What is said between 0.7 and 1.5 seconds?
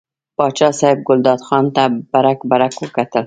صاحب ګلداد